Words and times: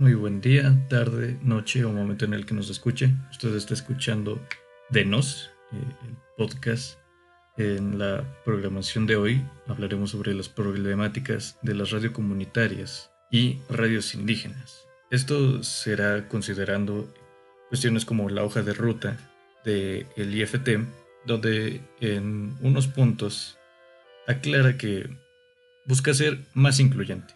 Muy 0.00 0.14
buen 0.14 0.40
día, 0.40 0.74
tarde, 0.88 1.38
noche 1.42 1.84
o 1.84 1.92
momento 1.92 2.24
en 2.24 2.32
el 2.32 2.46
que 2.46 2.54
nos 2.54 2.70
escuche. 2.70 3.12
Usted 3.32 3.54
está 3.54 3.74
escuchando 3.74 4.40
De 4.88 5.04
Nos, 5.04 5.50
eh, 5.72 5.76
el 6.08 6.16
podcast. 6.38 6.98
En 7.58 7.98
la 7.98 8.24
programación 8.42 9.06
de 9.06 9.16
hoy 9.16 9.44
hablaremos 9.66 10.12
sobre 10.12 10.32
las 10.32 10.48
problemáticas 10.48 11.58
de 11.60 11.74
las 11.74 11.90
radiocomunitarias 11.90 13.10
y 13.30 13.58
radios 13.68 14.14
indígenas. 14.14 14.86
Esto 15.10 15.62
será 15.62 16.28
considerando 16.28 17.12
cuestiones 17.68 18.06
como 18.06 18.30
la 18.30 18.42
hoja 18.42 18.62
de 18.62 18.72
ruta 18.72 19.18
del 19.66 20.06
el 20.16 20.34
IFT, 20.34 20.78
donde 21.26 21.82
en 22.00 22.56
unos 22.62 22.86
puntos 22.86 23.58
aclara 24.26 24.78
que 24.78 25.10
busca 25.84 26.14
ser 26.14 26.38
más 26.54 26.80
incluyente. 26.80 27.34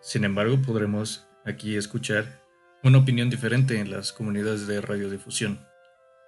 Sin 0.00 0.22
embargo, 0.22 0.56
podremos 0.64 1.26
aquí 1.44 1.76
escuchar 1.76 2.42
una 2.82 2.98
opinión 2.98 3.30
diferente 3.30 3.78
en 3.78 3.90
las 3.90 4.12
comunidades 4.12 4.66
de 4.66 4.80
radiodifusión. 4.80 5.60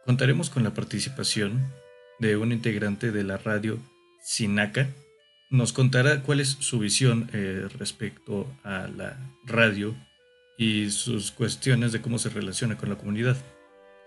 Contaremos 0.04 0.50
con 0.50 0.62
la 0.62 0.74
participación 0.74 1.72
de 2.20 2.36
un 2.36 2.52
integrante 2.52 3.10
de 3.10 3.24
la 3.24 3.38
radio 3.38 3.78
Sinaca. 4.22 4.88
Nos 5.50 5.72
contará 5.72 6.22
cuál 6.22 6.40
es 6.40 6.48
su 6.60 6.78
visión 6.78 7.28
eh, 7.32 7.66
respecto 7.78 8.46
a 8.62 8.88
la 8.88 9.18
radio 9.44 9.94
y 10.56 10.90
sus 10.90 11.32
cuestiones 11.32 11.92
de 11.92 12.00
cómo 12.00 12.18
se 12.18 12.28
relaciona 12.28 12.76
con 12.76 12.88
la 12.88 12.96
comunidad. 12.96 13.36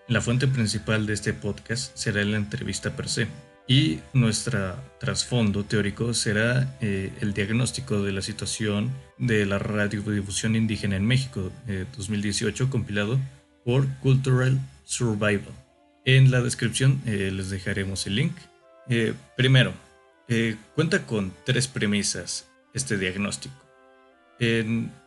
La 0.08 0.20
fuente 0.20 0.48
principal 0.48 1.06
de 1.06 1.14
este 1.14 1.34
podcast 1.34 1.96
será 1.96 2.24
la 2.24 2.36
entrevista 2.38 2.96
per 2.96 3.08
se 3.08 3.28
y 3.68 4.00
nuestro 4.14 4.76
trasfondo 4.98 5.62
teórico 5.62 6.14
será 6.14 6.74
eh, 6.80 7.12
el 7.20 7.34
diagnóstico 7.34 8.02
de 8.02 8.12
la 8.12 8.22
situación 8.22 8.90
de 9.18 9.44
la 9.44 9.58
radiodifusión 9.58 10.56
indígena 10.56 10.96
en 10.96 11.04
México 11.04 11.52
2018 11.96 12.64
eh, 12.64 12.68
compilado 12.70 13.20
por 13.66 13.86
Cultural 13.98 14.58
Survival. 14.84 15.52
En 16.06 16.30
la 16.30 16.40
descripción 16.40 17.02
eh, 17.04 17.30
les 17.30 17.50
dejaremos 17.50 18.06
el 18.06 18.16
link. 18.16 18.32
primero, 19.36 19.74
cuenta 20.74 21.04
con 21.04 21.34
tres 21.44 21.68
premisas 21.68 22.46
este 22.72 22.96
diagnóstico, 22.96 23.54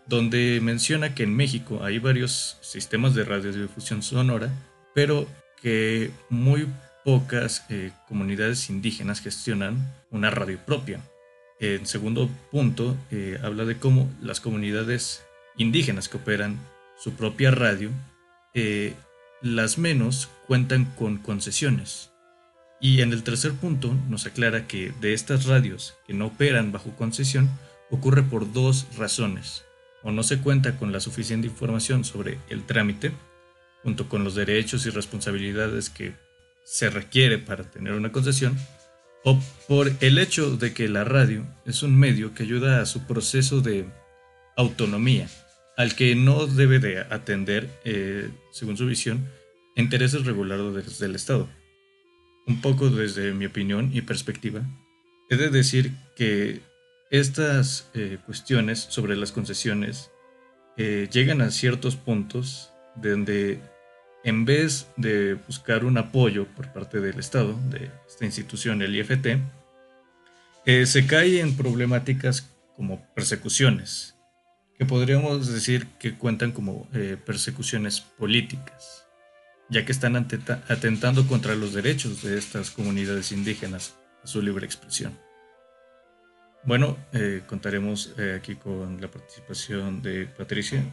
donde 0.05 0.59
menciona 0.61 1.15
que 1.15 1.23
en 1.23 1.35
México 1.35 1.83
hay 1.83 1.97
varios 1.97 2.59
sistemas 2.61 3.15
de 3.15 3.23
radiodifusión 3.23 4.03
sonora, 4.03 4.51
pero 4.93 5.27
que 5.61 6.11
muy 6.29 6.67
pocas 7.03 7.65
eh, 7.69 7.91
comunidades 8.07 8.69
indígenas 8.69 9.21
gestionan 9.21 9.93
una 10.09 10.29
radio 10.29 10.59
propia. 10.65 11.01
En 11.59 11.85
segundo 11.85 12.29
punto, 12.51 12.97
eh, 13.11 13.39
habla 13.43 13.65
de 13.65 13.77
cómo 13.77 14.09
las 14.21 14.39
comunidades 14.39 15.23
indígenas 15.57 16.09
que 16.09 16.17
operan 16.17 16.57
su 16.97 17.13
propia 17.13 17.51
radio, 17.51 17.89
eh, 18.53 18.93
las 19.41 19.77
menos 19.77 20.29
cuentan 20.47 20.85
con 20.85 21.17
concesiones. 21.17 22.11
Y 22.79 23.01
en 23.01 23.13
el 23.13 23.23
tercer 23.23 23.53
punto 23.53 23.95
nos 24.09 24.25
aclara 24.25 24.67
que 24.67 24.91
de 25.01 25.13
estas 25.13 25.45
radios 25.45 25.95
que 26.07 26.13
no 26.13 26.27
operan 26.27 26.71
bajo 26.71 26.91
concesión 26.95 27.49
ocurre 27.91 28.23
por 28.23 28.51
dos 28.53 28.87
razones. 28.97 29.65
O 30.03 30.11
no 30.11 30.23
se 30.23 30.39
cuenta 30.39 30.77
con 30.77 30.91
la 30.91 30.99
suficiente 30.99 31.47
información 31.47 32.03
sobre 32.03 32.39
el 32.49 32.65
trámite, 32.65 33.11
junto 33.83 34.09
con 34.09 34.23
los 34.23 34.33
derechos 34.33 34.87
y 34.87 34.89
responsabilidades 34.89 35.91
que 35.91 36.15
se 36.63 36.89
requiere 36.89 37.37
para 37.37 37.69
tener 37.69 37.93
una 37.93 38.11
concesión, 38.11 38.57
o 39.23 39.39
por 39.67 39.91
el 39.99 40.17
hecho 40.17 40.57
de 40.57 40.73
que 40.73 40.87
la 40.87 41.03
radio 41.03 41.45
es 41.65 41.83
un 41.83 41.97
medio 41.97 42.33
que 42.33 42.43
ayuda 42.43 42.81
a 42.81 42.85
su 42.85 43.05
proceso 43.05 43.61
de 43.61 43.85
autonomía, 44.57 45.27
al 45.77 45.95
que 45.95 46.15
no 46.15 46.47
debe 46.47 46.79
de 46.79 46.99
atender, 46.99 47.69
eh, 47.85 48.29
según 48.51 48.77
su 48.77 48.85
visión, 48.85 49.27
intereses 49.75 50.25
regulados 50.25 50.99
del 50.99 51.15
Estado. 51.15 51.47
Un 52.47 52.61
poco 52.61 52.89
desde 52.89 53.33
mi 53.33 53.45
opinión 53.45 53.91
y 53.93 54.01
perspectiva, 54.01 54.61
he 55.29 55.37
de 55.37 55.49
decir 55.49 55.91
que 56.15 56.61
estas 57.11 57.89
eh, 57.93 58.17
cuestiones 58.25 58.79
sobre 58.79 59.15
las 59.15 59.31
concesiones 59.31 60.11
eh, 60.77 61.09
llegan 61.11 61.41
a 61.41 61.51
ciertos 61.51 61.95
puntos 61.95 62.71
donde 62.95 63.59
en 64.23 64.45
vez 64.45 64.87
de 64.97 65.33
buscar 65.33 65.83
un 65.85 65.97
apoyo 65.97 66.45
por 66.47 66.71
parte 66.71 66.99
del 66.99 67.19
Estado, 67.19 67.57
de 67.69 67.89
esta 68.07 68.25
institución, 68.25 68.81
el 68.81 68.95
IFT, 68.95 69.39
eh, 70.65 70.85
se 70.85 71.07
cae 71.07 71.39
en 71.39 71.57
problemáticas 71.57 72.49
como 72.75 73.03
persecuciones, 73.15 74.15
que 74.77 74.85
podríamos 74.85 75.51
decir 75.51 75.87
que 75.99 76.15
cuentan 76.15 76.51
como 76.51 76.87
eh, 76.93 77.17
persecuciones 77.23 78.01
políticas, 78.01 79.05
ya 79.69 79.85
que 79.85 79.91
están 79.91 80.15
atentando 80.15 81.27
contra 81.27 81.55
los 81.55 81.73
derechos 81.73 82.21
de 82.21 82.37
estas 82.37 82.69
comunidades 82.69 83.31
indígenas 83.31 83.95
a 84.23 84.27
su 84.27 84.41
libre 84.41 84.65
expresión. 84.65 85.17
Bueno, 86.63 86.95
eh, 87.11 87.41
contaremos 87.47 88.13
aquí 88.35 88.55
con 88.55 89.01
la 89.01 89.09
participación 89.09 90.03
de 90.03 90.27
Patricia. 90.27 90.83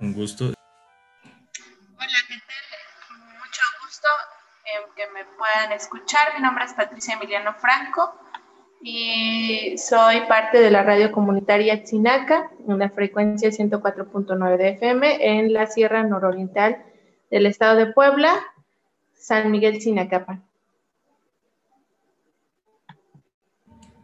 un 0.00 0.12
gusto. 0.12 0.53
Que 4.96 5.02
me 5.12 5.24
puedan 5.36 5.72
escuchar. 5.72 6.34
Mi 6.36 6.42
nombre 6.42 6.64
es 6.64 6.72
Patricia 6.72 7.14
Emiliano 7.14 7.54
Franco 7.54 8.14
y 8.82 9.76
soy 9.78 10.20
parte 10.28 10.60
de 10.60 10.70
la 10.70 10.82
radio 10.82 11.10
comunitaria 11.10 11.84
Chinaca 11.84 12.50
en 12.68 12.78
la 12.78 12.90
frecuencia 12.90 13.48
104.9 13.48 14.56
de 14.56 14.68
FM 14.70 15.38
en 15.38 15.52
la 15.52 15.66
Sierra 15.66 16.02
Nororiental 16.02 16.78
del 17.30 17.46
estado 17.46 17.76
de 17.76 17.86
Puebla, 17.86 18.34
San 19.14 19.50
Miguel 19.50 19.78
Chinacapan. 19.78 20.44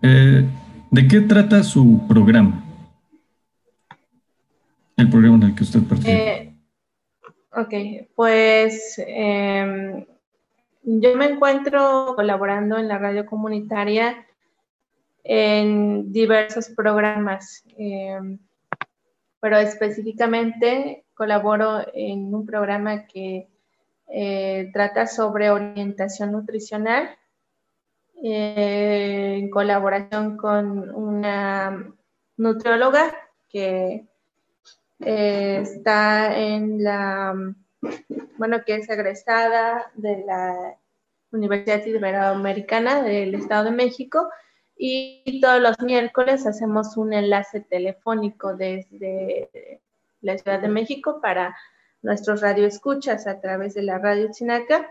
Eh, 0.03 0.49
¿De 0.91 1.09
qué 1.09 1.21
trata 1.21 1.63
su 1.63 2.07
programa? 2.09 2.65
El 4.97 5.11
programa 5.11 5.37
en 5.37 5.43
el 5.43 5.55
que 5.55 5.63
usted 5.63 5.83
participa. 5.83 6.13
Eh, 6.13 6.50
ok, 7.53 7.75
pues 8.15 9.03
em, 9.07 10.05
yo 10.83 11.17
me 11.17 11.27
encuentro 11.27 12.15
colaborando 12.17 12.79
en 12.79 12.89
la 12.89 12.99
radio 12.99 13.27
comunitaria 13.27 14.27
en 15.25 16.13
diversos 16.13 16.69
programas, 16.71 17.65
em, 17.77 18.39
pero 19.41 19.59
específicamente 19.59 21.05
colaboro 21.15 21.87
en 21.93 22.35
un 22.35 22.47
programa 22.47 23.07
que 23.07 23.49
eh, 24.09 24.71
trata 24.73 25.07
sobre 25.07 25.51
orientación 25.51 26.33
nutricional 26.33 27.11
eh, 28.23 29.37
en 29.39 29.51
colaboración 29.51 30.37
con 30.37 30.91
una 30.91 31.95
nutrióloga 32.37 33.15
que 33.49 34.10
eh, 35.01 35.61
está 35.63 36.37
en 36.39 36.83
la 36.83 37.35
bueno, 38.41 38.65
que 38.65 38.75
es 38.77 38.89
egresada 38.89 39.91
de 39.95 40.25
la 40.25 40.75
Universidad 41.31 41.85
Iberoamericana 41.85 43.03
del 43.03 43.35
Estado 43.35 43.65
de 43.67 43.71
México 43.71 44.31
y 44.77 45.41
todos 45.43 45.61
los 45.61 45.79
miércoles 45.81 46.47
hacemos 46.47 46.97
un 46.97 47.13
enlace 47.13 47.61
telefónico 47.61 48.57
desde 48.57 49.81
la 50.23 50.39
Ciudad 50.39 50.61
de 50.61 50.69
México 50.69 51.21
para 51.21 51.55
nuestros 52.01 52.41
radioescuchas 52.41 53.27
a 53.27 53.41
través 53.41 53.75
de 53.75 53.83
la 53.83 53.99
radio 53.99 54.31
Chinaca, 54.33 54.89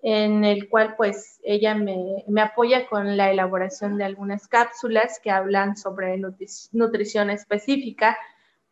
en 0.00 0.44
el 0.44 0.68
cual 0.68 0.94
pues 0.96 1.40
ella 1.42 1.74
me, 1.74 2.24
apoya 2.40 2.86
con 2.86 3.16
la 3.16 3.32
elaboración 3.32 3.98
de 3.98 4.04
algunas 4.04 4.46
cápsulas 4.46 5.18
que 5.18 5.32
hablan 5.32 5.76
sobre 5.76 6.16
nutrición 6.16 7.30
específica 7.30 8.16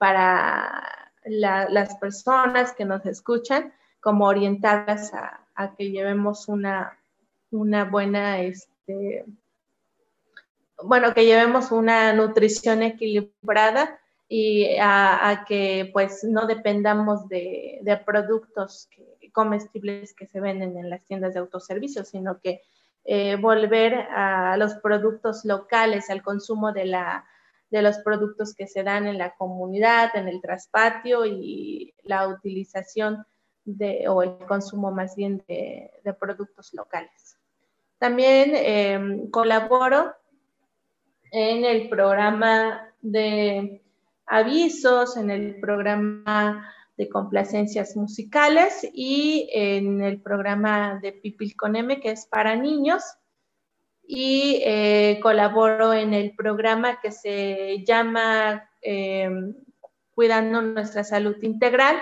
para 0.02 1.12
las 1.26 1.94
personas 1.99 2.72
que 2.72 2.84
nos 2.84 3.06
escuchan, 3.06 3.72
como 4.00 4.26
orientarlas 4.26 5.12
a, 5.14 5.76
que 5.76 5.93
llevemos 5.93 6.49
una, 6.49 6.99
una 7.52 7.84
buena, 7.84 8.40
este, 8.40 9.25
bueno, 10.82 11.14
que 11.14 11.25
llevemos 11.25 11.70
una 11.70 12.12
nutrición 12.14 12.82
equilibrada 12.82 13.96
y 14.28 14.76
a, 14.81 15.44
que 15.46 15.88
pues 15.93 16.25
no 16.25 16.48
dependamos 16.48 17.28
de, 17.28 17.81
productos 18.05 18.88
comestibles 19.31 20.14
que 20.14 20.26
se 20.26 20.40
venden 20.40 20.76
en 20.78 20.90
las 20.90 21.05
tiendas 21.05 21.34
de 21.34 21.38
autoservicio, 21.38 22.05
sino 22.05 22.40
que 22.40 22.60
eh, 23.05 23.37
volver 23.37 23.94
a 23.94 24.56
los 24.56 24.75
productos 24.75 25.44
locales, 25.44 26.10
al 26.10 26.25
consumo 26.25 26.72
de 26.72 26.87
la 26.87 27.25
de 27.72 27.80
los 27.80 27.98
productos 28.00 28.54
que 28.54 28.66
se 28.66 28.82
dan 28.82 29.06
en 29.06 29.16
la 29.16 29.34
comunidad, 29.34 30.14
en 30.14 30.28
el 30.28 30.42
traspatio 30.42 31.24
y 31.24 31.94
la 32.02 32.28
utilización 32.28 33.24
de, 33.64 34.06
o 34.08 34.22
el 34.22 34.36
consumo 34.46 34.92
más 34.92 35.16
bien 35.16 35.42
de, 35.48 35.90
productos 36.20 36.74
locales. 36.74 37.38
También 37.98 38.52
em, 38.54 39.30
colaboro 39.30 40.12
en 41.30 41.64
el 41.64 41.88
programa 41.88 42.92
de 43.00 43.82
avisos, 44.26 45.16
en 45.16 45.30
el 45.30 45.58
programa 45.58 46.70
de 46.98 47.08
complacencias 47.08 47.96
musicales 47.96 48.86
y 48.92 49.48
en 49.50 50.02
el 50.02 50.20
programa 50.20 50.98
de 51.00 51.12
Pipil 51.12 51.56
con 51.56 51.74
M, 51.74 52.00
que 52.00 52.10
es 52.10 52.26
para 52.26 52.54
niños. 52.54 53.02
Y 54.04 54.62
eh, 54.64 55.19
colaboro 55.22 55.93
en 55.94 56.12
el 56.14 56.34
programa 56.34 57.00
que 57.00 57.10
se 57.10 57.84
llama 57.87 58.69
em, 58.81 59.54
Cuidando 60.14 60.60
nuestra 60.60 61.04
salud 61.04 61.37
integral, 61.43 61.96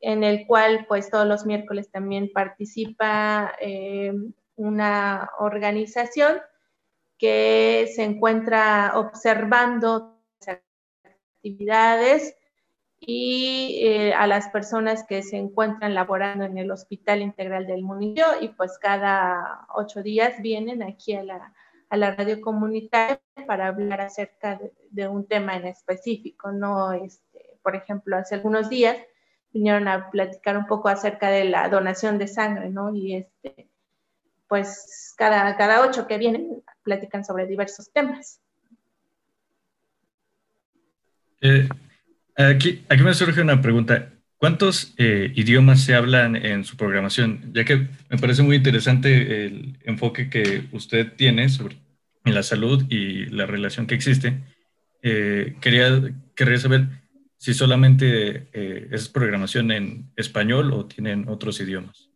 en 0.00 0.22
el 0.22 0.46
cual 0.46 0.86
pues 0.88 1.10
todos 1.10 1.26
los 1.26 1.44
miércoles 1.44 1.90
también 1.90 2.30
participa 2.32 3.52
em, 3.60 4.32
una 4.56 5.30
organización 5.38 6.40
que 7.18 7.90
se 7.94 8.04
encuentra 8.04 8.92
observando 8.94 10.20
actividades 11.40 12.36
y 13.00 13.80
eh, 13.82 14.12
a 14.12 14.26
las 14.26 14.48
personas 14.50 15.04
que 15.08 15.22
se 15.22 15.38
encuentran 15.38 15.94
laborando 15.94 16.44
en 16.44 16.58
el 16.58 16.70
Hospital 16.70 17.22
Integral 17.22 17.66
del 17.66 17.82
Municipio 17.82 18.26
y 18.40 18.48
pues 18.48 18.78
cada 18.78 19.66
ocho 19.74 20.02
días 20.02 20.34
vienen 20.42 20.82
aquí 20.82 21.14
a 21.14 21.24
la, 21.24 21.54
a 21.88 21.96
la 21.96 22.14
radio 22.14 22.40
comunitaria 22.42 23.20
para 23.46 23.68
hablar 23.68 24.02
acerca 24.02 24.60
de, 24.90 25.08
un 25.08 25.26
tema 25.26 25.56
en 25.56 25.66
específico, 25.66 26.52
¿no? 26.52 26.92
Este, 26.92 27.58
por 27.62 27.74
ejemplo, 27.74 28.18
hace 28.18 28.34
algunos 28.34 28.68
días 28.68 28.98
vinieron 29.52 29.88
a 29.88 30.10
platicar 30.10 30.58
un 30.58 30.66
poco 30.66 30.88
acerca 30.88 31.30
de 31.30 31.44
la 31.44 31.68
donación 31.70 32.18
de 32.18 32.28
sangre, 32.28 32.68
¿no? 32.68 32.94
Y 32.94 33.16
este, 33.16 33.66
pues 34.46 35.14
cada, 35.16 35.56
cada 35.56 35.80
ocho 35.80 36.06
que 36.06 36.18
vienen 36.18 36.62
platican 36.82 37.24
sobre 37.24 37.46
diversos 37.46 37.90
temas. 37.90 38.40
Eh, 41.40 41.66
Aquí, 42.48 42.82
aquí 42.88 43.02
me 43.02 43.12
surge 43.12 43.42
una 43.42 43.60
pregunta. 43.60 44.12
¿Cuántos 44.38 44.94
eh, 44.96 45.30
idiomas 45.34 45.84
se 45.84 45.94
hablan 45.94 46.36
en 46.36 46.64
su 46.64 46.78
programación? 46.78 47.52
Ya 47.52 47.66
que 47.66 47.88
me 48.08 48.16
parece 48.18 48.42
muy 48.42 48.56
interesante 48.56 49.44
el 49.44 49.78
enfoque 49.82 50.30
que 50.30 50.64
usted 50.72 51.12
tiene 51.12 51.50
sobre 51.50 51.76
la 52.24 52.42
salud 52.42 52.84
y 52.88 53.26
la 53.26 53.44
relación 53.44 53.86
que 53.86 53.94
existe. 53.94 54.40
Eh, 55.02 55.56
quería, 55.60 56.00
quería 56.34 56.58
saber 56.58 56.86
si 57.36 57.52
solamente 57.52 58.48
eh, 58.54 58.88
es 58.90 59.10
programación 59.10 59.72
en 59.72 60.10
español 60.16 60.72
o 60.72 60.86
tienen 60.86 61.28
otros 61.28 61.60
idiomas. 61.60 62.08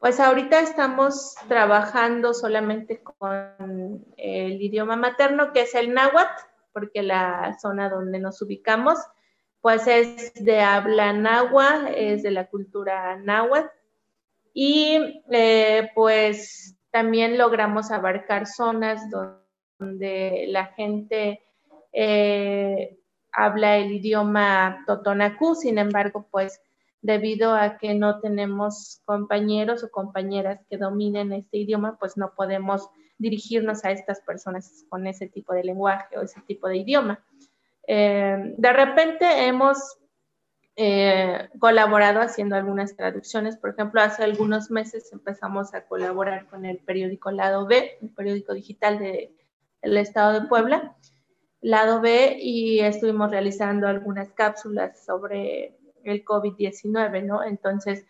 Pues 0.00 0.18
ahorita 0.18 0.60
estamos 0.60 1.36
trabajando 1.46 2.34
solamente 2.34 3.00
con 3.02 4.04
el 4.16 4.60
idioma 4.60 4.96
materno, 4.96 5.52
que 5.52 5.62
es 5.62 5.74
el 5.76 5.94
náhuatl 5.94 6.49
porque 6.72 7.02
la 7.02 7.56
zona 7.60 7.88
donde 7.88 8.18
nos 8.18 8.40
ubicamos, 8.42 8.98
pues 9.60 9.86
es 9.86 10.32
de 10.34 10.60
habla 10.60 11.12
náhuatl, 11.12 11.92
es 11.94 12.22
de 12.22 12.30
la 12.30 12.46
cultura 12.48 13.16
náhuatl. 13.16 13.68
Y 14.52 15.22
eh, 15.30 15.90
pues 15.94 16.76
también 16.90 17.38
logramos 17.38 17.90
abarcar 17.90 18.46
zonas 18.46 19.00
donde 19.78 20.46
la 20.48 20.66
gente 20.66 21.42
eh, 21.92 22.98
habla 23.32 23.76
el 23.76 23.92
idioma 23.92 24.82
totonacú, 24.86 25.54
sin 25.54 25.78
embargo, 25.78 26.26
pues 26.30 26.60
debido 27.02 27.54
a 27.54 27.78
que 27.78 27.94
no 27.94 28.20
tenemos 28.20 29.00
compañeros 29.04 29.82
o 29.84 29.90
compañeras 29.90 30.60
que 30.68 30.76
dominen 30.76 31.32
este 31.32 31.58
idioma, 31.58 31.96
pues 31.98 32.16
no 32.16 32.34
podemos 32.34 32.88
dirigirnos 33.20 33.84
a 33.84 33.92
estas 33.92 34.20
personas 34.22 34.84
con 34.88 35.06
ese 35.06 35.28
tipo 35.28 35.52
de 35.52 35.62
lenguaje 35.62 36.16
o 36.18 36.22
ese 36.22 36.40
tipo 36.40 36.66
de 36.68 36.78
idioma. 36.78 37.22
Eh, 37.86 38.54
de 38.56 38.72
repente 38.72 39.46
hemos 39.46 39.98
eh, 40.76 41.50
colaborado 41.58 42.20
haciendo 42.20 42.56
algunas 42.56 42.96
traducciones. 42.96 43.58
Por 43.58 43.70
ejemplo, 43.70 44.00
hace 44.00 44.24
algunos 44.24 44.70
meses 44.70 45.12
empezamos 45.12 45.74
a 45.74 45.84
colaborar 45.84 46.46
con 46.48 46.64
el 46.64 46.78
periódico 46.78 47.30
Lado 47.30 47.66
B, 47.66 47.98
el 48.00 48.08
periódico 48.08 48.54
digital 48.54 48.98
del 48.98 49.96
estado 49.98 50.40
de 50.40 50.48
Puebla, 50.48 50.96
Lado 51.60 52.00
B, 52.00 52.38
y 52.40 52.80
estuvimos 52.80 53.30
realizando 53.30 53.86
algunas 53.86 54.32
cápsulas 54.32 55.04
sobre 55.04 55.76
el 56.04 56.24
COVID-19, 56.24 57.26
¿no? 57.26 57.44
Entonces, 57.44 58.06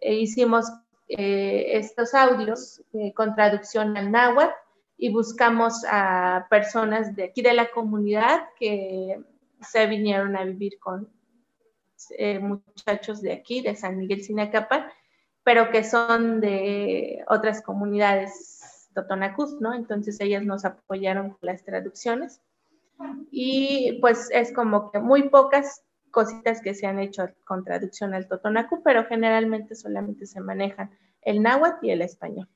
eh, 0.00 0.16
hicimos 0.16 0.66
eh, 1.12 1.76
estos 1.76 2.14
audios 2.14 2.82
eh, 2.92 3.12
con 3.14 3.34
traducción 3.34 3.96
al 3.96 4.12
náhuatl 4.12 4.54
y 4.96 5.10
buscamos 5.10 5.84
a 5.90 6.46
personas 6.48 7.16
de 7.16 7.24
aquí 7.24 7.42
de 7.42 7.52
la 7.52 7.70
comunidad 7.72 8.44
que 8.56 9.20
se 9.60 9.86
vinieron 9.88 10.36
a 10.36 10.44
vivir 10.44 10.78
con 10.78 11.08
eh, 12.16 12.38
muchachos 12.38 13.20
de 13.22 13.32
aquí, 13.32 13.60
de 13.60 13.74
San 13.74 13.98
Miguel 13.98 14.22
Sinacapan, 14.22 14.86
pero 15.42 15.72
que 15.72 15.82
son 15.82 16.40
de 16.40 17.24
otras 17.28 17.60
comunidades 17.60 18.88
totonacus, 18.94 19.60
¿no? 19.60 19.74
Entonces 19.74 20.20
ellas 20.20 20.44
nos 20.44 20.64
apoyaron 20.64 21.30
con 21.30 21.40
las 21.42 21.64
traducciones 21.64 22.40
y 23.32 23.98
pues 24.00 24.28
es 24.30 24.52
como 24.52 24.92
que 24.92 25.00
muy 25.00 25.28
pocas 25.28 25.82
cositas 26.10 26.60
que 26.60 26.74
se 26.74 26.86
han 26.86 26.98
hecho 26.98 27.28
con 27.44 27.64
traducción 27.64 28.14
al 28.14 28.28
totonacu, 28.28 28.82
pero 28.82 29.04
generalmente 29.06 29.74
solamente 29.74 30.26
se 30.26 30.40
manejan 30.40 30.90
el 31.22 31.42
náhuatl 31.42 31.86
y 31.86 31.90
el 31.90 32.02
español. 32.02 32.48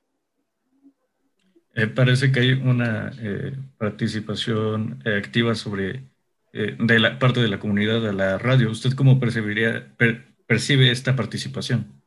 Eh, 1.74 1.88
parece 1.88 2.30
que 2.30 2.40
hay 2.40 2.52
una 2.52 3.10
eh, 3.20 3.52
participación 3.78 5.02
eh, 5.04 5.16
activa 5.16 5.54
sobre 5.54 6.04
de 6.52 7.00
la 7.00 7.18
parte 7.18 7.40
de 7.40 7.48
la 7.48 7.58
comunidad 7.58 8.00
de 8.00 8.12
la 8.12 8.38
radio. 8.38 8.70
¿Usted 8.70 8.92
cómo 8.92 9.18
percibiría, 9.18 9.92
percibe 10.46 10.92
esta 10.92 11.16
participación? 11.16 12.00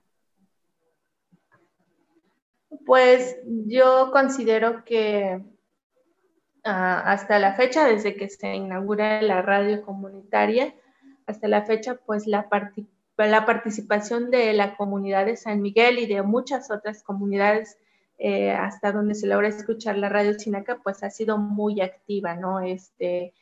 Pues 2.86 3.36
yo 3.66 4.10
considero 4.14 4.86
que 4.86 5.42
ah, 6.64 7.02
hasta 7.12 7.40
la 7.40 7.56
fecha, 7.56 7.86
desde 7.86 8.16
que 8.16 8.30
se 8.30 8.56
inaugura 8.56 9.22
la 9.22 9.42
radio 9.42 9.82
comunitaria, 9.82 10.74
hasta 11.28 11.48
la 11.48 11.66
fecha, 11.66 12.00
pues 12.06 12.26
la, 12.26 12.48
la 13.18 13.46
participación 13.46 14.32
de 14.32 14.54
la 14.54 14.76
comunidad 14.76 15.26
de 15.26 15.36
San 15.36 15.62
Miguel 15.62 16.00
y 16.00 16.08
de 16.08 16.24
muchas 16.24 16.72
otras 16.72 17.04
comunidades 17.04 17.78
eh, 18.18 18.52
hasta 18.52 18.92
donde 18.92 19.14
se 19.14 19.28
logra 19.28 19.50
escuchar 19.50 19.98
la 19.98 20.10
radio 20.10 20.40
Sinaca, 20.40 20.80
pues 20.82 21.04
ha 21.04 21.10
sido 21.10 21.38
muy 21.38 21.82
activa, 21.82 22.36
¿no? 22.36 22.62
Este, 22.62 23.34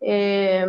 eh, 0.00 0.66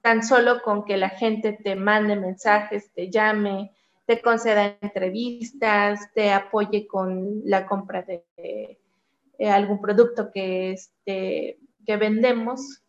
tan 0.00 0.22
solo 0.22 0.62
con 0.62 0.84
que 0.84 0.96
la 0.96 1.08
gente 1.08 1.54
te 1.54 1.74
mande 1.74 2.14
mensajes, 2.14 2.92
te 2.92 3.10
llame, 3.10 3.72
te 4.04 4.20
conceda 4.20 4.76
entrevistas, 4.80 6.12
te 6.14 6.30
apoye 6.30 6.86
con 6.86 7.40
la 7.44 7.66
compra 7.66 8.02
de 8.02 8.24
eh, 8.36 9.50
algún 9.50 9.80
producto 9.80 10.30
que, 10.30 10.70
este, 10.72 11.58
que 11.84 11.96
vendemos 11.96 12.82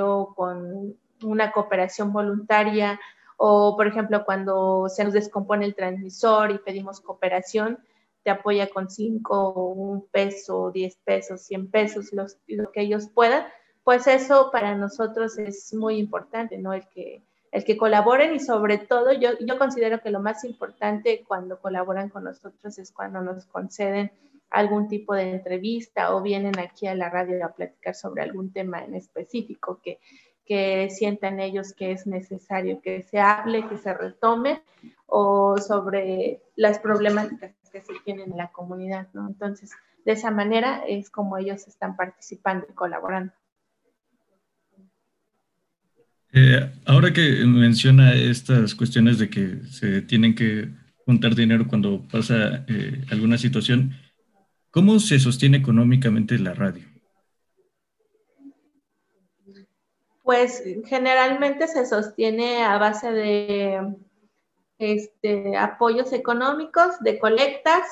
o 0.00 0.34
con 0.34 0.96
una 1.22 1.52
cooperación 1.52 2.12
voluntaria 2.12 2.98
o, 3.36 3.76
por 3.76 3.86
ejemplo, 3.86 4.24
cuando 4.24 4.88
se 4.88 5.04
nos 5.04 5.12
descompone 5.12 5.64
el 5.64 5.74
transmisor 5.74 6.50
y 6.50 6.58
pedimos 6.58 7.00
cooperación, 7.00 7.78
te 8.24 8.30
apoya 8.30 8.68
con 8.68 8.90
5, 8.90 9.52
un 9.72 10.06
peso, 10.08 10.72
10 10.72 10.96
pesos, 11.04 11.42
100 11.42 11.70
pesos, 11.70 12.12
los, 12.12 12.36
lo 12.48 12.72
que 12.72 12.80
ellos 12.80 13.08
puedan, 13.14 13.46
pues 13.84 14.06
eso 14.06 14.50
para 14.50 14.74
nosotros 14.74 15.38
es 15.38 15.72
muy 15.72 15.98
importante, 15.98 16.58
¿no? 16.58 16.72
El 16.72 16.86
que, 16.88 17.22
el 17.52 17.64
que 17.64 17.78
colaboren 17.78 18.34
y 18.34 18.40
sobre 18.40 18.78
todo 18.78 19.12
yo, 19.12 19.30
yo 19.40 19.56
considero 19.56 20.00
que 20.00 20.10
lo 20.10 20.20
más 20.20 20.44
importante 20.44 21.24
cuando 21.26 21.60
colaboran 21.60 22.08
con 22.08 22.24
nosotros 22.24 22.76
es 22.78 22.92
cuando 22.92 23.22
nos 23.22 23.46
conceden 23.46 24.10
algún 24.50 24.88
tipo 24.88 25.14
de 25.14 25.30
entrevista 25.30 26.14
o 26.14 26.22
vienen 26.22 26.58
aquí 26.58 26.86
a 26.86 26.94
la 26.94 27.08
radio 27.08 27.44
a 27.44 27.52
platicar 27.52 27.94
sobre 27.94 28.22
algún 28.22 28.52
tema 28.52 28.84
en 28.84 28.94
específico 28.94 29.80
que 29.82 30.00
que 30.48 30.88
sientan 30.90 31.40
ellos 31.40 31.74
que 31.74 31.92
es 31.92 32.06
necesario 32.06 32.80
que 32.80 33.02
se 33.02 33.20
hable, 33.20 33.68
que 33.68 33.76
se 33.76 33.92
retome 33.92 34.62
o 35.06 35.58
sobre 35.58 36.40
las 36.56 36.78
problemáticas 36.78 37.52
que 37.70 37.82
se 37.82 37.92
tienen 38.04 38.32
en 38.32 38.38
la 38.38 38.48
comunidad, 38.48 39.08
¿no? 39.12 39.28
Entonces, 39.28 39.72
de 40.06 40.12
esa 40.12 40.30
manera 40.30 40.82
es 40.88 41.10
como 41.10 41.36
ellos 41.36 41.68
están 41.68 41.96
participando 41.96 42.66
y 42.70 42.72
colaborando. 42.72 43.32
Eh, 46.32 46.72
ahora 46.86 47.12
que 47.12 47.44
menciona 47.44 48.14
estas 48.14 48.74
cuestiones 48.74 49.18
de 49.18 49.28
que 49.28 49.64
se 49.70 50.00
tienen 50.02 50.34
que 50.34 50.70
juntar 51.04 51.34
dinero 51.34 51.68
cuando 51.68 52.06
pasa 52.08 52.64
eh, 52.68 53.04
alguna 53.10 53.36
situación, 53.36 53.92
¿cómo 54.70 54.98
se 54.98 55.18
sostiene 55.18 55.58
económicamente 55.58 56.38
la 56.38 56.54
radio? 56.54 56.87
Pues 60.28 60.62
generalmente 60.84 61.66
se 61.68 61.86
sostiene 61.86 62.62
a 62.62 62.76
base 62.76 63.10
de 63.12 63.96
este, 64.76 65.56
apoyos 65.56 66.12
económicos, 66.12 67.00
de 67.00 67.18
colectas, 67.18 67.88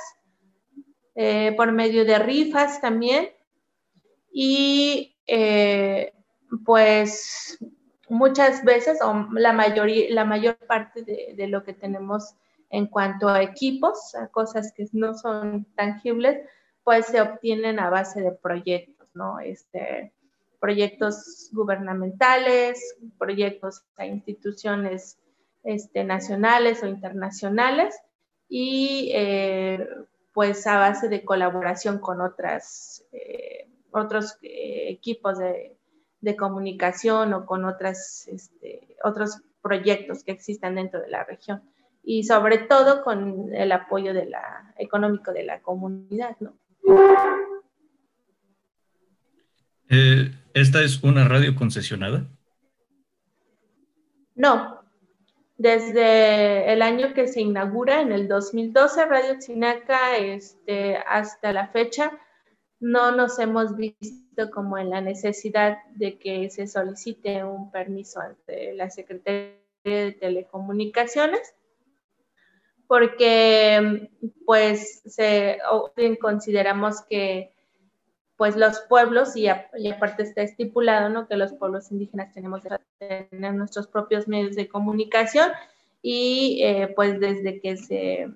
eh, 1.15 1.55
por 1.57 1.73
medio 1.73 2.05
de 2.05 2.19
rifas 2.19 2.83
también. 2.83 3.31
Y 4.31 5.17
eh, 5.27 6.13
pues 6.67 7.57
muchas 8.11 8.63
veces, 8.65 8.99
o 9.01 9.29
la, 9.33 9.55
mayoría, 9.55 10.09
la 10.11 10.27
mayor 10.27 10.59
parte 10.59 11.05
de, 11.05 11.49
lo 11.49 11.65
que 11.65 11.73
tenemos 11.73 12.35
en 12.69 12.87
cuanto 12.87 13.31
a 13.31 13.43
equipos, 13.43 14.15
a 14.15 14.29
cosas 14.29 14.75
que 14.77 14.85
no 14.93 15.15
son 15.15 15.65
tangibles, 15.75 16.47
pues 16.85 17.07
se 17.07 17.19
obtienen 17.19 17.81
a 17.81 17.89
base 17.89 18.21
de 18.21 18.33
proyectos, 18.33 19.09
¿no? 19.15 19.41
Este, 19.41 20.13
proyectos 20.67 21.49
gubernamentales, 21.53 22.97
proyectos 23.19 23.85
a 23.97 24.05
instituciones 24.05 25.17
este, 25.63 26.03
nacionales 26.03 26.83
o 26.83 26.89
internacionales 26.89 27.95
y 28.49 29.13
eh, 29.15 29.87
pues 30.33 30.67
a 30.67 30.79
base 30.79 31.09
de 31.09 31.25
colaboración 31.25 32.01
con 32.01 32.21
otras, 32.21 33.05
eh, 33.13 33.69
otros 33.93 34.39
eh, 34.43 34.89
equipos 34.89 35.39
de, 35.39 35.77
comunicación 36.37 37.33
o 37.33 37.47
con 37.47 37.65
otras, 37.65 38.27
este, 38.27 38.97
otros 39.05 39.43
proyectos 39.63 40.25
que 40.25 40.33
existan 40.33 40.75
dentro 40.75 41.01
de 41.01 41.11
la 41.11 41.23
región 41.23 41.63
y 42.03 42.25
sobre 42.25 42.59
todo 42.59 43.05
con 43.05 43.55
el 43.55 43.71
apoyo 43.71 44.13
de 44.13 44.29
económico 44.79 45.33
de 45.33 45.45
la 45.45 45.61
comunidad, 45.61 46.37
¿no? 46.41 46.55
¿Esta 50.57 50.83
es 50.83 51.03
una 51.03 51.29
radio 51.29 51.55
concesionada? 51.55 52.27
No, 54.35 54.81
desde 55.59 56.73
el 56.73 56.81
año 56.81 57.13
que 57.13 57.29
se 57.29 57.43
inaugura, 57.43 58.01
en 58.01 58.11
el 58.11 58.27
2012, 58.27 59.05
Radio 59.05 59.39
Chinaca, 59.39 60.17
este, 60.17 60.97
hasta 60.97 61.53
la 61.53 61.69
fecha, 61.69 62.11
no 62.81 63.15
nos 63.15 63.39
hemos 63.39 63.77
visto 63.77 64.51
como 64.51 64.79
en 64.79 64.89
la 64.89 65.03
necesidad 65.03 65.77
de 65.95 66.19
que 66.19 66.49
se 66.49 66.67
solicite 66.67 67.45
un 67.45 67.71
permiso 67.71 68.21
ante 68.21 68.73
la 68.73 68.89
Secretaría 68.89 69.59
de 69.85 70.13
Telecomunicaciones, 70.13 71.55
porque 72.87 74.09
pues 74.47 75.03
consideramos 76.19 77.03
que 77.11 77.56
pues 78.37 78.57
los 78.57 78.81
pueblos, 78.89 79.37
y, 79.37 79.49
aparte 79.49 80.23
está 80.23 80.43
estipulado, 80.43 81.09
¿no? 81.09 81.27
Que 81.27 81.37
los 81.37 81.55
pueblos 81.55 81.91
indígenas 81.91 82.33
tenemos 82.33 82.63
que 82.63 83.29
tener 83.31 83.55
nuestros 83.55 83.87
propios 83.87 84.29
medios 84.29 84.57
de 84.57 84.69
comunicación 84.69 85.51
y 86.03 86.61
eh, 86.63 86.93
pues 86.95 87.19
desde 87.19 87.61
que 87.61 87.77
se, 87.77 88.29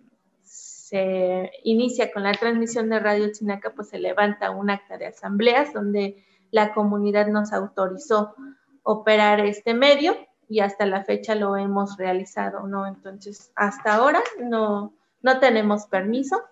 se 0.42 1.52
inicia 1.64 2.12
con 2.12 2.23
la 2.23 2.33
transmisión 2.33 2.88
de 2.88 2.99
Radio 2.99 3.30
Chinaca, 3.33 3.71
pues 3.75 3.90
se 3.90 3.99
levanta 3.99 4.50
un 4.50 4.71
acta 4.71 4.97
de 4.97 5.07
asambleas 5.07 5.73
donde 5.73 6.25
la 6.50 6.73
comunidad 6.73 7.28
nos 7.28 7.52
autorizó 7.52 8.35
operar 8.83 9.40
este 9.40 9.75
medio 9.75 10.16
y 10.49 10.61
hasta 10.61 10.87
la 10.87 11.04
fecha 11.04 11.35
lo 11.35 11.57
hemos 11.57 11.97
realizado, 11.97 12.66
¿no? 12.66 12.87
Entonces, 12.87 13.52
hasta 13.54 13.95
ahora 13.95 14.21
no, 14.40 14.95
no 15.23 15.38
tenemos 15.38 15.87
permiso 15.87 16.42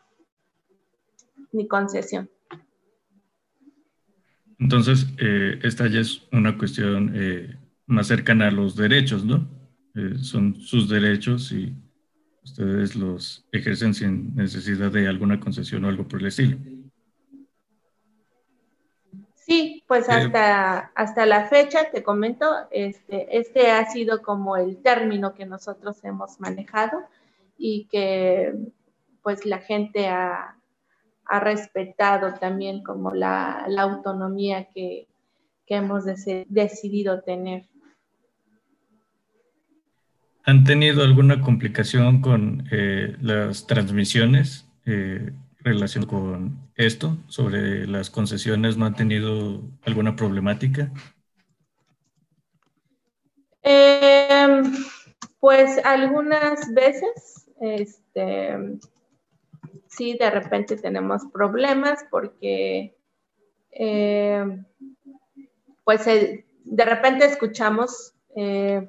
ni 1.50 1.66
concesión. 1.66 2.30
Entonces, 4.58 5.06
eh, 5.18 5.58
esta 5.62 5.86
ya 5.86 6.00
es 6.00 6.22
una 6.32 6.58
cuestión 6.58 7.12
eh, 7.14 7.56
más 7.86 8.08
cercana 8.08 8.48
a 8.48 8.50
los 8.50 8.74
derechos, 8.74 9.24
¿no? 9.24 9.48
Eh, 9.94 10.18
son 10.20 10.60
sus 10.60 10.88
derechos 10.88 11.52
y 11.52 11.74
ustedes 12.42 12.96
los 12.96 13.46
ejercen 13.52 13.94
sin 13.94 14.34
necesidad 14.34 14.90
de 14.90 15.06
alguna 15.06 15.38
concesión 15.38 15.84
o 15.84 15.88
algo 15.88 16.08
por 16.08 16.20
el 16.20 16.26
estilo. 16.26 16.58
Sí, 19.34 19.82
pues 19.86 20.08
hasta, 20.10 20.92
hasta 20.94 21.24
la 21.24 21.46
fecha, 21.46 21.90
te 21.90 22.02
comento, 22.02 22.54
este, 22.70 23.38
este 23.38 23.70
ha 23.70 23.90
sido 23.90 24.20
como 24.20 24.56
el 24.56 24.76
término 24.82 25.34
que 25.34 25.46
nosotros 25.46 26.04
hemos 26.04 26.38
manejado 26.38 27.00
y 27.56 27.86
que 27.90 28.54
pues 29.22 29.46
la 29.46 29.58
gente 29.58 30.06
ha, 30.08 30.57
ha 31.28 31.40
respetado 31.40 32.34
también 32.34 32.82
como 32.82 33.12
la, 33.14 33.66
autonomía 33.78 34.68
que, 34.74 35.06
hemos 35.66 36.04
decidido 36.06 37.20
tener. 37.20 37.66
¿Han 40.44 40.64
tenido 40.64 41.04
alguna 41.04 41.42
complicación 41.42 42.22
con 42.22 42.66
eh, 42.70 43.14
las 43.20 43.66
transmisiones 43.66 44.66
eh, 44.86 45.30
relación 45.58 46.06
con 46.06 46.70
esto? 46.74 47.18
¿Sobre 47.26 47.86
las 47.86 48.08
concesiones 48.08 48.78
no 48.78 48.86
han 48.86 48.94
tenido 48.94 49.60
alguna 49.84 50.16
problemática? 50.16 50.90
Em, 53.62 54.72
pues 55.38 55.84
algunas 55.84 56.72
veces, 56.72 57.50
este, 57.60 58.78
sí 59.88 60.16
de 60.18 60.30
repente 60.30 60.76
tenemos 60.76 61.22
problemas 61.32 62.04
porque 62.10 62.94
eh, 63.72 64.64
pues 65.84 66.06
eh, 66.06 66.46
de 66.64 66.84
repente 66.84 67.24
escuchamos 67.24 68.14
eh, 68.36 68.88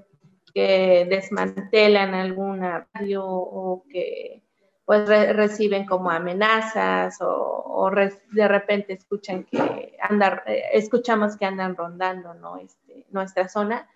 que 0.53 1.07
desmantelan 1.09 2.13
alguna 2.13 2.87
radio 2.93 3.25
o 3.25 3.83
que 3.89 4.43
pues 4.85 5.07
reciben 5.07 5.85
como 5.85 6.09
amenazas 6.09 7.19
o, 7.21 7.91
de 8.31 8.47
repente 8.47 8.93
escuchan 8.93 9.43
que 9.43 9.95
andan, 10.01 10.41
escuchamos 10.73 11.37
que 11.37 11.45
andan 11.45 11.75
rondando 11.75 12.33
¿no? 12.33 12.57
este, 12.57 13.05
nuestra 13.11 13.47
zona. 13.47 13.87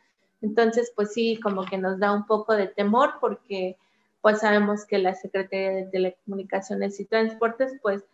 Entonces, 0.41 0.93
pues 0.95 1.11
sí, 1.13 1.39
como 1.41 1.65
que 1.65 1.79
nos 1.79 1.97
da 1.97 2.13
un 2.13 2.27
poco 2.27 2.53
de 2.53 2.67
temor 2.67 3.15
porque 3.19 3.75
pues 4.23 4.39
sabemos 4.39 4.85
que 4.85 4.99
la 4.99 5.15
Secretaría 5.15 5.71
de 5.71 5.83
Telecomunicaciones 5.83 6.97
y 7.01 7.03
Transportes, 7.03 7.73
pues 7.81 8.05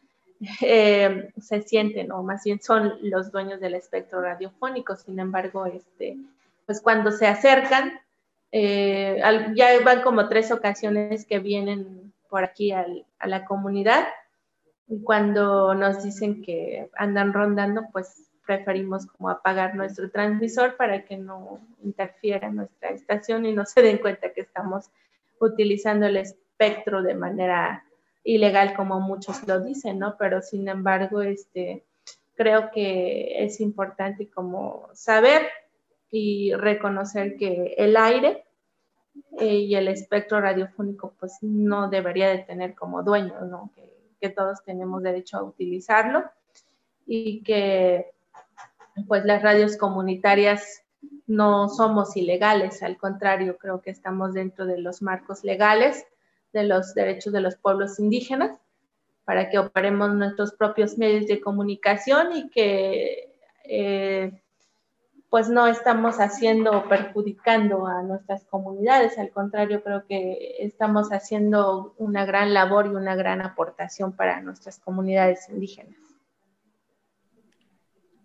eh, 0.60 1.32
se 1.40 1.62
sienten, 1.62 2.12
o 2.12 2.24
más 2.24 2.44
bien 2.44 2.60
son 2.60 2.96
los 3.04 3.32
dueños 3.32 3.60
del 3.60 3.76
espectro 3.76 4.20
radiofónico. 4.20 4.96
Sin 4.96 5.20
embargo, 5.20 5.68
este, 5.68 6.18
pues 6.66 6.82
cuando 6.82 7.12
se 7.12 7.28
acercan, 7.28 8.02
eh, 8.52 9.22
ya 9.54 9.68
van 9.86 10.02
como 10.02 10.28
tres 10.28 10.52
ocasiones 10.52 11.28
que 11.28 11.38
vienen 11.38 12.12
por 12.28 12.44
aquí 12.44 12.72
a 12.72 12.88
la 13.26 13.46
comunidad 13.46 14.08
y 14.88 15.04
cuando 15.04 15.76
nos 15.76 16.02
dicen 16.02 16.42
que 16.42 16.90
andan 16.98 17.34
rondando, 17.34 17.84
pues 17.92 18.32
preferimos 18.48 19.06
como 19.06 19.30
apagar 19.30 19.76
nuestro 19.76 20.10
transmisor 20.10 20.76
para 20.76 21.06
que 21.06 21.18
no 21.18 21.60
interfiera 21.84 22.50
nuestra 22.50 22.90
estación 22.90 23.46
y 23.46 23.54
no 23.54 23.64
se 23.68 23.84
den 23.84 24.00
cuenta 24.00 24.34
que 24.34 24.42
estamos 24.42 24.90
utilizando 25.40 26.06
el 26.06 26.18
espectro 26.18 27.02
de 27.02 27.16
manera 27.16 27.84
ilegal, 28.24 28.76
como 28.76 29.00
muchos 29.00 29.48
lo 29.48 29.62
dicen, 29.62 30.00
¿no? 30.00 30.16
Pero 30.18 30.42
sin 30.42 30.68
embargo, 30.68 31.22
este, 31.22 31.86
creo 32.36 32.72
que 32.72 33.44
es 33.44 33.60
importante 33.60 34.30
como 34.30 34.90
saber 34.94 35.48
y 36.12 36.54
reconocer 36.54 37.38
que 37.38 37.76
el 37.78 37.98
aire 37.98 38.46
eh, 39.40 39.56
y 39.56 39.76
el 39.76 39.88
espectro 39.88 40.42
radiofónico 40.42 41.14
pues 41.20 41.38
no 41.42 41.90
debería 41.90 42.30
de 42.30 42.40
tener 42.40 42.76
como 42.76 43.04
dueño, 43.04 43.42
¿no? 43.42 43.72
Que, 43.76 43.90
que, 44.20 44.30
todos 44.30 44.64
tenemos 44.64 45.02
derecho 45.04 45.38
a 45.38 45.44
utilizarlo 45.44 46.24
y 47.06 47.44
que 47.44 48.12
pues 49.08 49.24
las 49.26 49.42
radios 49.42 49.78
comunitarias 49.78 50.84
no 51.30 51.70
somos 51.70 52.18
ilegales, 52.18 52.82
al 52.82 52.98
contrario, 52.98 53.58
creo 53.58 53.82
que 53.82 53.92
estamos 53.92 54.34
dentro 54.34 54.66
de 54.66 54.80
los 54.80 55.02
marcos 55.02 55.44
legales 55.44 56.06
de 56.54 56.64
los 56.64 56.96
derechos 56.96 57.32
de 57.32 57.42
los 57.42 57.56
pueblos 57.56 58.00
indígenas 58.00 58.60
para 59.26 59.50
que 59.50 59.60
operemos 59.60 60.12
nuestros 60.16 60.54
propios 60.54 60.98
medios 60.98 61.28
de 61.28 61.40
comunicación 61.40 62.36
y 62.36 62.50
que 62.50 63.32
eh, 63.64 64.42
pues 65.30 65.50
no 65.50 65.68
estamos 65.68 66.16
haciendo 66.20 66.72
o 66.72 66.90
perjudicando 66.90 67.86
a 67.86 68.02
nuestras 68.02 68.44
comunidades, 68.46 69.20
al 69.20 69.30
contrario, 69.30 69.84
creo 69.84 70.08
que 70.08 70.56
estamos 70.58 71.10
haciendo 71.12 71.94
una 72.00 72.26
gran 72.26 72.56
labor 72.56 72.88
y 72.88 72.96
una 72.96 73.16
gran 73.16 73.44
aportación 73.44 74.14
para 74.14 74.42
nuestras 74.42 74.80
comunidades 74.80 75.48
indígenas. 75.50 76.09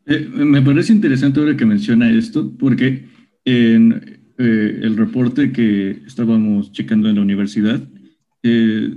Eh, 0.06 0.28
me 0.28 0.60
parece 0.60 0.92
interesante 0.92 1.40
ahora 1.40 1.56
que 1.56 1.64
menciona 1.64 2.10
esto, 2.10 2.52
porque 2.58 3.06
en 3.44 4.20
eh, 4.38 4.80
el 4.82 4.96
reporte 4.96 5.50
que 5.50 6.02
estábamos 6.06 6.72
checando 6.72 7.08
en 7.08 7.16
la 7.16 7.22
universidad, 7.22 7.82
eh, 8.42 8.94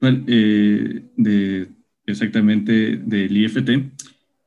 de, 0.00 1.68
exactamente 2.06 2.96
del 2.96 3.36
IFT, 3.36 3.70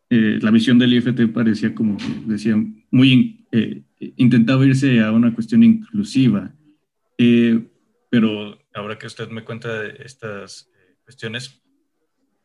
la 0.09 0.51
visión 0.51 0.79
del 0.79 0.93
IFT 0.93 1.27
parecía 1.33 1.73
como, 1.73 1.97
decía, 2.25 2.55
muy, 2.91 3.45
intentaba 4.17 4.65
irse 4.65 5.01
a 5.01 5.11
una 5.11 5.33
cuestión 5.33 5.63
inclusiva, 5.63 6.53
pero 8.09 8.59
ahora 8.73 8.97
que 8.97 9.07
usted 9.07 9.29
me 9.29 9.45
cuenta 9.45 9.81
de 9.81 9.95
estas 10.03 10.69
cuestiones, 11.05 11.61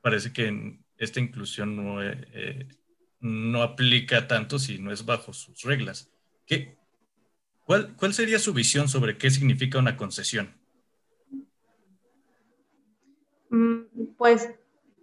parece 0.00 0.32
que 0.32 0.78
esta 0.98 1.18
inclusión 1.18 1.74
no 1.74 2.00
no 3.20 3.62
aplica 3.62 4.26
tanto 4.26 4.58
si 4.58 4.78
no 4.78 4.92
es 4.92 5.04
bajo 5.04 5.32
sus 5.32 5.62
reglas. 5.62 6.10
¿Qué, 6.46 6.76
cuál, 7.64 7.94
¿Cuál 7.96 8.14
sería 8.14 8.38
su 8.38 8.52
visión 8.52 8.88
sobre 8.88 9.18
qué 9.18 9.30
significa 9.30 9.78
una 9.78 9.96
concesión? 9.96 10.54
Mm, 13.50 14.14
pues 14.16 14.48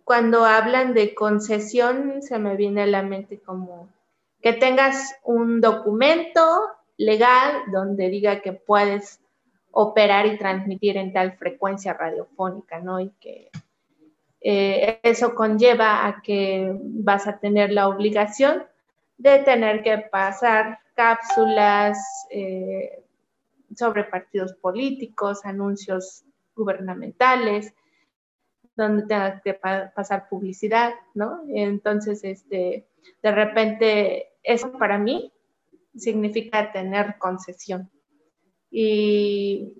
cuando 0.03 0.45
hablan 0.45 0.93
de 0.93 1.13
concesión 1.13 2.21
se 2.21 2.39
me 2.39 2.55
viene 2.55 2.83
a 2.83 2.87
la 2.87 3.03
mente 3.03 3.39
como 3.39 3.89
que 4.41 4.53
tengas 4.53 5.15
un 5.23 5.59
documento 5.59 6.41
legal 6.97 7.63
donde 7.71 8.09
diga 8.09 8.41
que 8.41 8.53
puedes 8.53 9.19
operar 9.71 10.25
y 10.25 10.37
transmitir 10.37 10.97
en 10.97 11.13
tal 11.13 11.37
frecuencia 11.37 11.93
radiofónica, 11.93 12.79
¿no? 12.79 12.99
Y 12.99 13.09
que 13.19 13.51
eh, 14.49 15.01
eso 15.03 15.35
conlleva 15.35 16.07
a 16.07 16.21
que 16.21 16.73
vas 16.81 17.27
a 17.27 17.37
tener 17.37 17.73
la 17.73 17.89
obligación 17.89 18.63
de 19.17 19.39
tener 19.39 19.83
que 19.83 19.97
pasar 19.97 20.79
cápsulas 20.95 21.97
eh, 22.29 23.03
sobre 23.75 24.05
partidos 24.05 24.53
políticos, 24.53 25.43
anuncios 25.43 26.23
gubernamentales, 26.55 27.73
donde 28.77 29.05
tengas 29.05 29.41
que 29.41 29.53
pasar 29.53 30.29
publicidad, 30.29 30.93
¿no? 31.13 31.41
Entonces, 31.49 32.23
este, 32.23 32.87
de 33.21 33.31
repente, 33.31 34.29
eso 34.43 34.71
para 34.71 34.97
mí 34.97 35.29
significa 35.93 36.71
tener 36.71 37.17
concesión. 37.17 37.91
Y, 38.71 39.73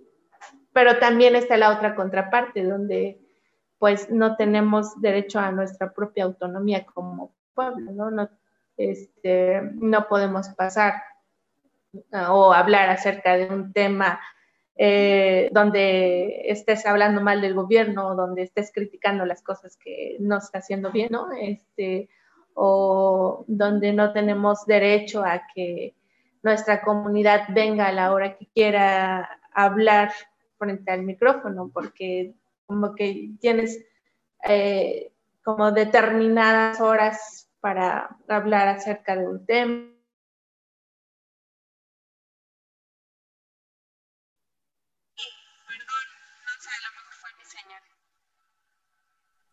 pero 0.74 1.00
también 1.00 1.38
está 1.38 1.56
la 1.56 1.74
otra 1.74 1.96
contraparte, 1.96 2.64
donde 2.64 3.27
pues 3.80 4.10
no 4.10 4.36
tenemos 4.36 5.00
derecho 5.02 5.40
a 5.40 5.52
nuestra 5.52 5.94
propia 5.94 6.26
autonomía 6.26 6.86
como 6.86 7.34
pueblo, 7.54 7.92
¿no? 7.92 8.12
No, 8.12 8.30
este, 8.78 9.62
no 9.76 10.08
podemos 10.08 10.50
pasar 10.50 10.94
ah, 12.12 12.34
o 12.34 12.54
hablar 12.54 12.90
acerca 12.90 13.36
de 13.36 13.48
un 13.48 13.74
tema 13.74 14.20
eh, 14.76 15.50
donde 15.52 16.44
estés 16.52 16.86
hablando 16.86 17.22
mal 17.22 17.42
del 17.42 17.56
gobierno, 17.56 18.16
donde 18.16 18.44
estés 18.44 18.72
criticando 18.72 19.26
las 19.26 19.42
cosas 19.42 19.76
que 19.78 20.18
no 20.20 20.38
está 20.38 20.60
haciendo 20.60 20.92
bien, 20.92 21.10
¿no? 21.12 21.30
Este, 21.32 22.10
o 22.54 23.44
donde 23.48 23.94
no 23.94 24.14
tenemos 24.14 24.66
derecho 24.66 25.24
a 25.24 25.44
que 25.54 25.96
nuestra 26.44 26.82
comunidad 26.82 27.46
venga 27.50 27.88
a 27.88 27.92
la 27.92 28.14
hora 28.14 28.38
que 28.38 28.48
quiera 28.48 29.28
hablar 29.52 30.12
frente 30.58 30.92
al 30.92 31.04
micrófono, 31.04 31.72
porque 31.74 32.36
como 32.68 32.94
que 32.94 33.32
tienes 33.40 33.84
eh, 34.48 35.12
como 35.42 35.72
determinadas 35.72 36.80
horas 36.82 37.50
para 37.62 38.18
hablar 38.28 38.68
acerca 38.68 39.16
de 39.16 39.26
un 39.26 39.46
tema. 39.46 39.90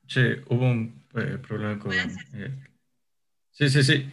Sí, 0.07 0.21
hubo 0.49 0.67
un 0.67 1.03
eh, 1.15 1.39
problema 1.39 1.79
con... 1.79 1.93
Eh, 1.93 2.55
sí, 3.51 3.71
sí, 3.71 3.83
sí. 3.83 4.13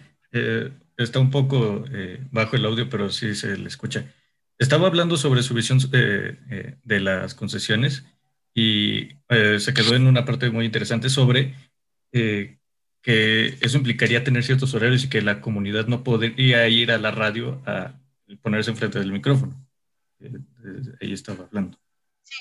está 0.97 1.19
un 1.19 1.29
poco 1.29 1.83
bajo 2.31 2.55
el 2.55 2.65
audio, 2.65 2.89
pero 2.89 3.09
sí 3.09 3.35
se 3.35 3.57
le 3.57 3.67
escucha. 3.67 4.05
Estaba 4.57 4.87
hablando 4.87 5.17
sobre 5.17 5.43
su 5.43 5.53
visión 5.53 5.79
de 5.79 6.99
las 6.99 7.35
concesiones 7.35 8.05
y 8.53 9.17
eh, 9.29 9.59
se 9.59 9.73
quedó 9.73 9.95
en 9.95 10.07
una 10.07 10.25
parte 10.25 10.49
muy 10.49 10.65
interesante 10.65 11.09
sobre 11.09 11.55
eh, 12.11 12.57
que 13.01 13.57
eso 13.61 13.77
implicaría 13.77 14.23
tener 14.23 14.43
ciertos 14.43 14.73
horarios 14.73 15.03
y 15.03 15.09
que 15.09 15.21
la 15.21 15.41
comunidad 15.41 15.87
no 15.87 16.03
podría 16.03 16.67
ir 16.67 16.91
a 16.91 16.97
la 16.97 17.11
radio 17.11 17.61
a 17.65 17.93
ponerse 18.41 18.71
enfrente 18.71 18.99
del 18.99 19.11
micrófono. 19.11 19.55
Eh, 20.19 20.31
ahí 21.01 21.13
estaba 21.13 21.45
hablando. 21.45 21.77
Sí. 22.23 22.35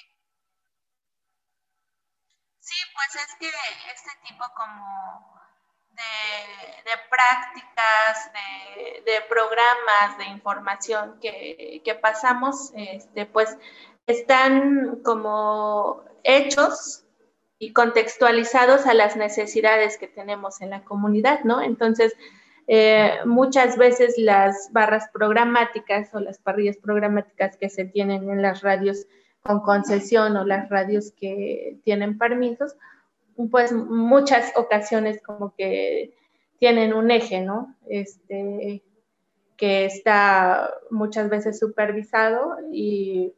Sí, 2.59 2.77
pues 2.95 3.25
es 3.25 3.35
que 3.39 3.47
este 3.47 4.11
tipo 4.29 4.45
como 4.55 5.41
de, 6.85 6.93
prácticas, 7.09 8.31
de, 9.05 9.23
programas, 9.29 10.19
de 10.19 10.25
información 10.27 11.19
que, 11.21 11.83
que 11.85 11.95
pasamos, 11.95 12.73
este, 12.75 13.27
pues 13.27 13.57
están 14.11 15.01
como 15.03 16.03
hechos 16.25 17.05
y 17.59 17.73
contextualizados 17.73 18.87
a 18.87 18.95
las 18.95 19.17
necesidades 19.17 19.99
que 19.99 20.09
tenemos 20.09 20.61
en 20.61 20.71
la 20.71 20.85
comunidad, 20.85 21.45
¿no? 21.45 21.61
Entonces, 21.61 22.15
eh, 22.67 23.19
muchas 23.27 23.77
veces 23.77 24.17
las 24.17 24.71
barras 24.73 25.09
programáticas 25.13 26.15
o 26.15 26.21
las 26.21 26.39
parrillas 26.39 26.77
programáticas 26.79 27.57
que 27.57 27.69
se 27.69 27.85
tienen 27.85 28.31
en 28.31 28.43
las 28.43 28.63
radios 28.63 29.07
con 29.43 29.61
concesión 29.61 30.37
o 30.37 30.45
las 30.45 30.69
radios 30.69 31.13
que 31.13 31.79
tienen 31.85 32.19
permisos, 32.19 32.77
pues 33.51 33.73
muchas 33.73 34.53
ocasiones 34.57 35.23
como 35.23 35.55
que 35.55 36.15
tienen 36.59 36.93
un 36.93 37.11
eje, 37.11 37.41
¿no? 37.41 37.75
Este, 37.89 38.83
que 39.57 39.85
está 39.85 40.73
muchas 40.91 41.29
veces 41.29 41.59
supervisado 41.59 42.57
y 42.73 43.35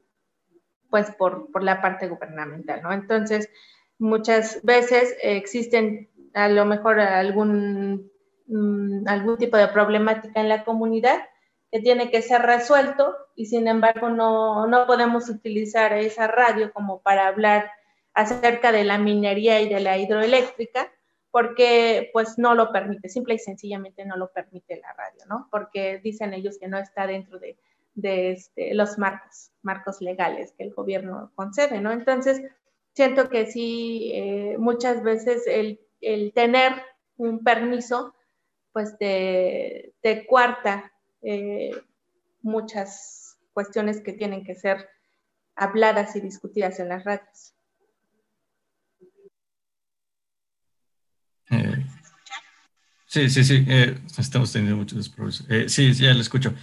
pues 0.92 1.10
por, 1.12 1.48
la 1.62 1.80
parte 1.80 2.06
gubernamental, 2.06 2.82
¿no? 2.82 2.92
Entonces, 2.92 3.48
muchas 3.98 4.62
veces 4.62 5.16
existen 5.22 6.10
a 6.34 6.50
lo 6.50 6.66
mejor 6.66 7.00
algún, 7.00 8.12
mm, 8.46 9.08
algún 9.08 9.38
tipo 9.38 9.56
de 9.56 9.68
problemática 9.68 10.38
en 10.38 10.50
la 10.50 10.64
comunidad 10.64 11.22
que 11.70 11.80
tiene 11.80 12.10
que 12.10 12.20
ser 12.20 12.42
resuelto 12.42 13.16
y 13.34 13.46
sin 13.46 13.68
embargo 13.68 14.10
no, 14.10 14.66
no 14.66 14.86
podemos 14.86 15.30
utilizar 15.30 15.94
esa 15.94 16.26
radio 16.26 16.70
como 16.74 17.00
para 17.00 17.26
hablar 17.26 17.70
acerca 18.12 18.70
de 18.70 18.84
la 18.84 18.98
minería 18.98 19.62
y 19.62 19.70
de 19.70 19.80
la 19.80 19.96
hidroeléctrica 19.96 20.92
porque 21.30 22.10
pues 22.12 22.36
no 22.36 22.54
lo 22.54 22.70
permite, 22.70 23.08
simple 23.08 23.34
y 23.34 23.38
sencillamente 23.38 24.04
no 24.04 24.18
lo 24.18 24.30
permite 24.30 24.78
la 24.78 24.92
radio, 24.92 25.22
¿no? 25.26 25.48
Porque 25.50 25.98
dicen 26.04 26.34
ellos 26.34 26.58
que 26.58 26.68
no 26.68 26.76
está 26.76 27.06
dentro 27.06 27.38
de, 27.38 27.56
de 27.94 28.32
este, 28.32 28.74
los 28.74 28.98
marcos, 28.98 29.50
marcos 29.62 30.00
legales 30.00 30.52
que 30.56 30.64
el 30.64 30.72
gobierno 30.72 31.30
concede, 31.34 31.80
¿no? 31.80 31.92
Entonces, 31.92 32.42
siento 32.94 33.28
que 33.28 33.46
sí, 33.46 34.12
eh, 34.14 34.56
muchas 34.58 35.02
veces 35.02 35.44
el, 35.46 35.78
tener 36.34 36.72
un 37.16 37.44
permiso, 37.44 38.14
pues 38.72 38.96
te, 38.98 39.94
te 40.00 40.26
cuarta 40.26 40.92
eh, 41.22 41.70
muchas 42.40 43.38
cuestiones 43.52 44.00
que 44.00 44.12
tienen 44.12 44.44
que 44.44 44.54
ser 44.54 44.88
habladas 45.54 46.16
y 46.16 46.20
discutidas 46.20 46.80
en 46.80 46.88
las 46.88 47.04
radios. 47.04 47.54
Eh, 51.50 51.84
sí, 53.06 53.28
sí, 53.28 53.44
sí, 53.44 53.66
estamos 54.18 54.50
teniendo 54.52 54.76
muchos 54.76 55.08
problemas. 55.10 55.44
sí, 55.70 55.94
sí, 55.94 56.02
ya 56.02 56.14
lo 56.14 56.20
escucho. 56.20 56.54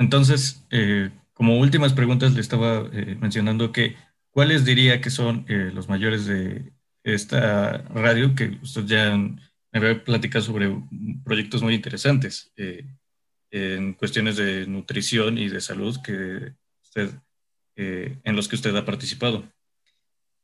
Entonces, 0.00 0.64
eh, 0.70 1.10
como 1.34 1.58
últimas 1.60 1.92
preguntas, 1.92 2.32
le 2.32 2.40
estaba 2.40 2.88
eh, 2.90 3.16
mencionando 3.20 3.70
que 3.70 3.96
cuáles 4.30 4.64
diría 4.64 5.02
que 5.02 5.10
son 5.10 5.44
eh, 5.46 5.70
los 5.74 5.90
mayores 5.90 6.24
de 6.24 6.72
esta 7.04 7.82
radio, 7.82 8.34
que 8.34 8.58
usted 8.62 8.86
ya 8.86 9.14
me 9.14 9.38
había 9.72 10.02
platicado 10.02 10.42
sobre 10.42 10.74
proyectos 11.22 11.62
muy 11.62 11.74
interesantes 11.74 12.52
en 13.50 13.94
cuestiones 13.94 14.36
de 14.36 14.66
nutrición 14.66 15.38
y 15.38 15.48
de 15.48 15.60
salud 15.60 15.96
que 16.02 16.54
en 17.76 18.36
los 18.36 18.48
que 18.48 18.56
usted 18.56 18.74
ha 18.76 18.84
participado. 18.84 19.44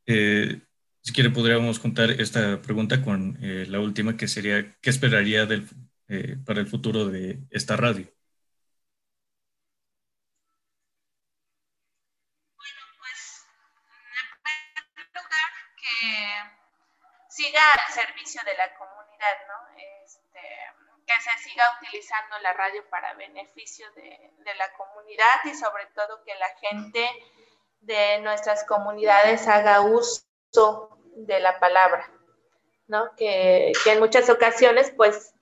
si 0.06 1.12
quiere, 1.12 1.30
podríamos 1.30 1.78
juntar 1.78 2.10
esta 2.10 2.62
pregunta 2.62 3.02
con 3.02 3.38
la 3.40 3.80
última, 3.80 4.16
que 4.16 4.28
sería, 4.28 4.76
¿qué 4.80 4.90
esperaría 4.90 5.46
del, 5.46 5.66
para 6.44 6.60
el 6.60 6.66
futuro 6.66 7.08
de 7.08 7.40
esta 7.50 7.76
radio? 7.76 8.15
Siga 17.36 17.60
al 17.72 17.92
servicio 17.92 18.40
de 18.46 18.56
la 18.56 18.74
comunidad, 18.76 19.36
¿no? 19.46 19.78
Este, 20.04 20.40
que 21.06 21.12
se 21.20 21.50
siga 21.50 21.64
utilizando 21.80 22.38
la 22.42 22.54
radio 22.54 22.82
para 22.88 23.14
beneficio 23.14 23.86
de, 23.94 24.54
la 24.56 24.72
comunidad 24.72 25.44
y 25.44 25.54
sobre 25.54 25.86
todo 25.94 26.22
que 26.24 26.34
la 26.36 26.48
gente 26.60 27.06
de 27.80 28.20
nuestras 28.20 28.64
comunidades 28.64 29.46
haga 29.48 29.82
uso 29.82 30.24
de 31.16 31.40
la 31.40 31.60
palabra, 31.60 32.10
¿no? 32.86 33.14
Que, 33.16 33.72
en 33.84 33.98
muchas 33.98 34.30
ocasiones, 34.30 34.92
pues, 34.96 35.34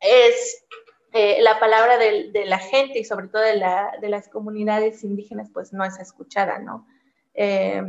es 0.00 0.64
eh, 1.12 1.42
la 1.42 1.60
palabra 1.60 1.98
de, 1.98 2.30
la 2.46 2.58
gente 2.58 3.00
y 3.00 3.04
sobre 3.04 3.28
todo 3.28 3.42
de, 3.42 4.08
las 4.08 4.28
comunidades 4.28 5.04
indígenas, 5.04 5.50
pues 5.52 5.72
no 5.74 5.84
es 5.84 5.98
escuchada, 5.98 6.58
¿no? 6.60 6.86
Eh, 7.34 7.82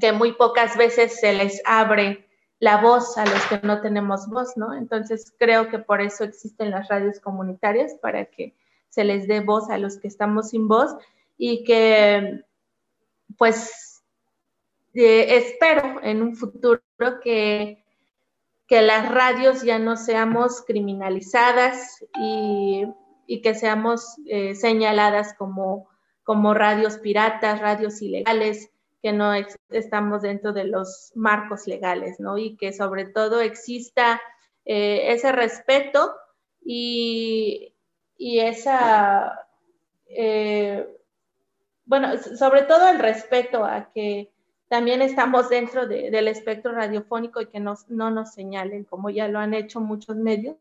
que 0.00 0.12
muy 0.12 0.32
pocas 0.34 0.76
veces 0.76 1.18
se 1.18 1.32
les 1.32 1.60
abre 1.64 2.24
la 2.64 2.78
voz 2.78 3.18
a 3.18 3.26
los 3.26 3.44
que 3.44 3.60
no 3.62 3.82
tenemos 3.82 4.26
voz, 4.26 4.56
¿no? 4.56 4.72
Entonces 4.72 5.34
creo 5.38 5.68
que 5.68 5.78
por 5.78 6.00
eso 6.00 6.24
existen 6.24 6.70
las 6.70 6.88
radios 6.88 7.20
comunitarias, 7.20 7.92
para 8.00 8.24
que 8.24 8.54
se 8.88 9.04
les 9.04 9.28
dé 9.28 9.40
voz 9.40 9.68
a 9.68 9.76
los 9.76 9.98
que 9.98 10.08
estamos 10.08 10.48
sin 10.48 10.66
voz 10.66 10.96
y 11.36 11.62
que 11.64 12.42
pues 13.36 14.02
eh, 14.94 15.36
espero 15.36 16.02
en 16.02 16.22
un 16.22 16.36
futuro 16.36 16.80
que, 17.22 17.84
que 18.66 18.80
las 18.80 19.12
radios 19.12 19.62
ya 19.62 19.78
no 19.78 19.98
seamos 19.98 20.62
criminalizadas 20.66 22.02
y, 22.18 22.86
que 23.42 23.54
seamos 23.54 24.16
eh, 24.24 24.54
señaladas 24.54 25.34
como, 25.34 25.86
como 26.22 26.54
radios 26.54 26.96
piratas, 26.96 27.60
radios 27.60 28.00
ilegales, 28.00 28.70
que 29.04 29.12
no 29.12 29.34
estamos 29.68 30.22
dentro 30.22 30.54
de 30.54 30.64
los 30.64 31.12
marcos 31.14 31.66
legales, 31.66 32.20
¿no? 32.20 32.38
Y 32.38 32.56
que 32.56 32.72
sobre 32.72 33.04
todo 33.04 33.42
exista 33.42 34.18
eh, 34.64 35.12
ese 35.12 35.30
respeto 35.30 36.14
y, 36.64 37.74
y 38.16 38.38
esa, 38.38 39.46
bueno, 41.84 42.16
sobre 42.16 42.62
todo 42.62 42.88
el 42.88 42.98
respeto 42.98 43.62
a 43.66 43.90
que 43.92 44.30
también 44.68 45.02
estamos 45.02 45.50
dentro 45.50 45.86
del 45.86 46.26
espectro 46.28 46.72
radiofónico 46.72 47.42
y 47.42 47.46
que 47.48 47.60
no 47.60 47.76
nos 48.10 48.32
señalen, 48.32 48.84
como 48.84 49.10
ya 49.10 49.28
lo 49.28 49.38
han 49.38 49.52
hecho 49.52 49.80
muchos 49.80 50.16
medios, 50.16 50.56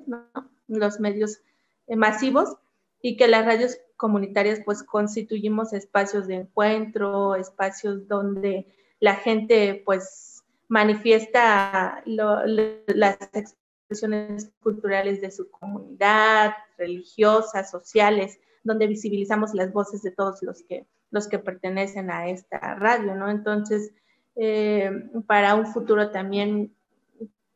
los 0.67 0.99
medios 0.99 1.39
eh, 1.87 1.95
masivos, 1.95 2.57
y 3.01 3.17
que 3.17 3.27
las 3.27 3.45
radios 3.45 3.77
comunitarias 4.03 4.59
pues 4.65 4.83
constituimos 4.83 5.71
espacios 5.71 6.27
de 6.27 6.35
encuentro, 6.35 7.35
espacios 7.35 8.05
donde 8.05 8.67
la 8.99 9.15
gente 9.15 9.81
pues 9.85 10.43
manifiesta 10.67 12.03
las 12.05 13.17
expresiones 13.31 14.51
culturales 14.61 15.21
de 15.21 15.31
su 15.31 15.49
comunidad, 15.49 16.51
religiosas, 16.77 17.71
sociales, 17.71 18.41
donde 18.65 18.87
visibilizamos 18.87 19.53
las 19.53 19.71
voces 19.71 20.01
de 20.01 20.11
todos 20.11 20.43
los 20.43 20.63
que 20.63 20.85
los 21.09 21.29
que 21.29 21.39
pertenecen 21.39 22.11
a 22.11 22.27
esta 22.27 22.75
radio, 22.75 23.15
¿no? 23.15 23.29
Entonces, 23.29 23.93
eh, 24.35 24.91
para 25.27 25.55
un 25.55 25.67
futuro 25.67 26.11
también 26.11 26.75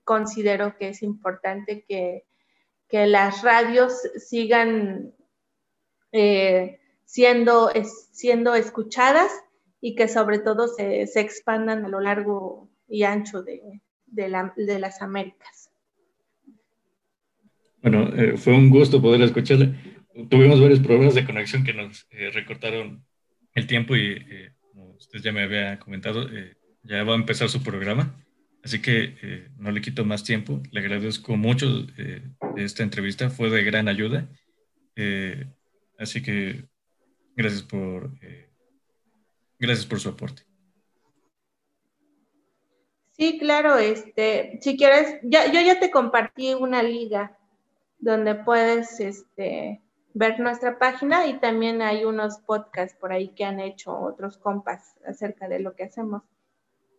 considero 0.05 0.77
que 0.77 0.87
es 0.89 1.03
importante 1.03 1.83
que, 1.83 2.23
las 2.89 3.43
radios 3.43 3.99
sigan 4.15 5.13
eh, 6.17 6.79
siendo, 7.05 7.71
siendo 8.11 8.55
escuchadas 8.55 9.31
y 9.79 9.95
que 9.95 10.07
sobre 10.07 10.39
todo 10.39 10.67
se, 10.67 11.03
expandan 11.15 11.85
a 11.85 11.89
lo 11.89 11.99
largo 11.99 12.69
y 12.87 13.03
ancho 13.03 13.43
de, 13.43 13.81
las 14.79 15.01
Américas. 15.01 15.71
Bueno, 17.81 18.09
eh, 18.15 18.37
fue 18.37 18.53
un 18.53 18.69
gusto 18.69 19.01
poder 19.01 19.21
escucharle. 19.21 19.75
Tuvimos 20.29 20.59
varios 20.59 20.79
problemas 20.79 21.13
de 21.13 21.25
conexión 21.25 21.63
que 21.63 21.73
nos 21.73 22.07
recortaron 22.33 23.05
el 23.57 23.65
tiempo 23.65 23.95
y, 23.95 24.11
eh, 24.11 24.51
como 24.61 24.91
usted 24.91 25.19
ya 25.19 25.31
me 25.31 25.41
había 25.41 25.79
comentado, 25.79 26.29
eh, 26.29 26.55
ya 26.83 27.03
va 27.03 27.13
a 27.13 27.17
empezar 27.17 27.49
su 27.49 27.63
programa. 27.63 28.23
Así 28.63 28.81
que 28.81 29.15
eh, 29.21 29.47
no 29.57 29.71
le 29.71 29.81
quito 29.81 30.05
más 30.05 30.23
tiempo. 30.23 30.61
Le 30.71 30.79
agradezco 30.79 31.35
mucho 31.37 31.83
de 31.83 32.21
esta 32.57 32.83
entrevista. 32.83 33.29
Fue 33.29 33.49
de 33.49 33.63
gran 33.63 33.87
ayuda. 33.87 34.29
Así 35.97 36.21
que 36.21 36.67
gracias 37.35 37.63
por, 37.63 38.11
gracias 39.59 39.85
por 39.85 39.99
su 39.99 40.09
aporte. 40.09 40.43
Sí, 43.17 43.39
claro. 43.39 43.77
Este, 43.77 44.59
si 44.61 44.77
quieres, 44.77 45.19
ya, 45.23 45.51
yo 45.51 45.59
ya 45.61 45.79
te 45.79 45.89
compartí 45.89 46.53
una 46.53 46.83
liga 46.83 47.37
donde 47.97 48.35
puedes 48.35 48.99
este, 48.99 49.81
ver 50.13 50.39
nuestra 50.39 50.77
página 50.77 51.25
y 51.25 51.39
también 51.39 51.81
hay 51.81 52.05
unos 52.05 52.37
podcasts 52.39 52.95
por 52.99 53.11
ahí 53.11 53.29
que 53.29 53.43
han 53.43 53.59
hecho 53.59 53.97
otros 53.97 54.37
compas 54.37 54.95
acerca 55.05 55.47
de 55.47 55.59
lo 55.59 55.75
que 55.75 55.85
hacemos. 55.85 56.21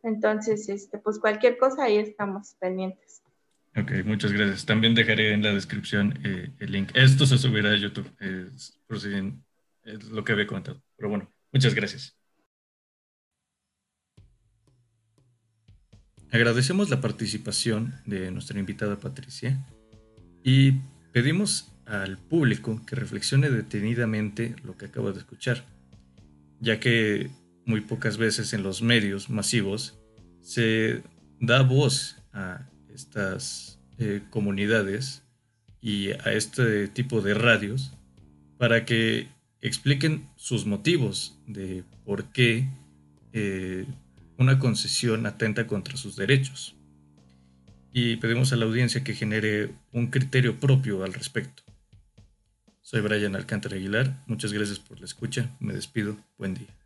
Entonces, 0.03 0.69
este, 0.69 0.99
pues 0.99 1.21
cualquier 1.21 1.57
cosa 1.57 1.85
ahí 1.85 1.99
estamos 1.99 2.57
pendientes. 2.59 3.23
Ok, 3.77 3.93
muchas 4.05 4.33
gracias. 4.33 4.67
También 4.67 4.95
dejaré 4.95 5.33
en 5.33 5.43
la 5.43 5.53
descripción 5.53 6.19
eh, 6.25 6.51
el 6.59 6.73
link. 6.73 6.91
Esto 6.95 7.27
se 7.27 7.39
subirá 7.39 7.71
a 7.71 7.77
YouTube, 7.77 8.11
es, 8.19 8.79
por 8.87 9.01
si 9.01 9.11
es 9.85 10.05
lo 10.05 10.25
que 10.25 10.33
había 10.33 10.47
comentado. 10.47 10.83
Pero 10.97 11.11
bueno, 11.11 11.33
muchas 11.53 11.75
gracias. 11.75 12.17
Agradecemos 16.31 16.91
la 16.91 17.01
participación 17.01 17.95
de 18.05 18.31
nuestra 18.31 18.59
invitada 18.59 18.99
Patricia 18.99 19.65
y 20.43 20.73
pedimos 21.13 21.73
al 21.87 22.19
público 22.19 22.85
que 22.85 22.97
reflexione 22.97 23.49
detenidamente 23.49 24.55
lo 24.63 24.77
que 24.77 24.87
acaba 24.87 25.13
de 25.13 25.21
escuchar, 25.21 25.65
ya 26.61 26.81
que 26.81 27.31
muy 27.65 27.81
pocas 27.81 28.19
veces 28.19 28.53
en 28.53 28.63
los 28.63 28.83
medios 28.83 29.31
masivos 29.31 29.99
se 30.43 31.03
da 31.41 31.63
voz 31.63 32.17
a 32.33 32.69
estas 32.99 33.79
eh, 33.99 34.23
comunidades 34.31 35.23
y 35.81 36.11
a 36.11 36.33
este 36.33 36.89
tipo 36.89 37.21
de 37.21 37.35
radios 37.35 37.93
para 38.59 38.85
que 38.85 39.29
expliquen 39.61 40.29
sus 40.37 40.67
motivos 40.67 41.39
de 41.47 41.85
por 42.05 42.25
qué 42.33 42.69
eh, 43.33 43.87
una 44.37 44.59
concesión 44.59 45.27
atenta 45.27 45.67
contra 45.67 45.97
sus 45.97 46.17
derechos. 46.17 46.75
Y 47.93 48.17
pedimos 48.17 48.53
a 48.53 48.57
la 48.57 48.67
audiencia 48.67 49.03
que 49.03 49.15
genere 49.15 49.71
un 49.93 50.09
criterio 50.09 50.59
propio 50.59 51.05
al 51.05 51.15
respecto. 51.15 51.63
Soy 52.83 53.01
Brian 53.01 53.37
Alcántara 53.37 53.77
Aguilar. 53.77 54.23
Muchas 54.27 54.53
gracias 54.53 54.79
por 54.79 54.99
la 54.99 55.07
escucha. 55.07 55.51
Me 55.61 55.73
despido. 55.73 56.17
Buen 56.37 56.55
día. 56.55 56.78